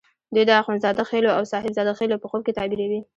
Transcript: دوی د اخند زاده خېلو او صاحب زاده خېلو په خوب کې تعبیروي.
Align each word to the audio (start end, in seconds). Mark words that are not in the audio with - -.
دوی 0.33 0.43
د 0.47 0.51
اخند 0.61 0.79
زاده 0.83 1.03
خېلو 1.09 1.29
او 1.37 1.43
صاحب 1.51 1.71
زاده 1.77 1.93
خېلو 1.99 2.21
په 2.21 2.27
خوب 2.31 2.41
کې 2.45 2.55
تعبیروي. 2.57 3.01